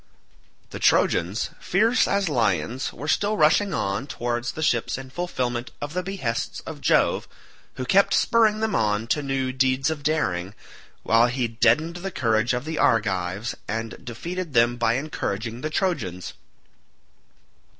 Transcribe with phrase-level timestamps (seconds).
[0.71, 5.93] The Trojans, fierce as lions, were still rushing on towards the ships in fulfilment of
[5.93, 7.27] the behests of Jove
[7.75, 10.55] who kept spurring them on to new deeds of daring,
[11.03, 16.33] while he deadened the courage of the Argives and defeated them by encouraging the Trojans.